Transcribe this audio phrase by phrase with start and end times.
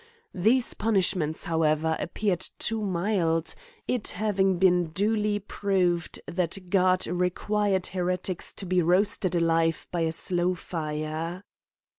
[0.33, 3.53] These punishments, however, appeared too miid;
[3.87, 10.11] it having been duly proved, that God required heretics to be roasted alive by a
[10.11, 11.43] slow fire.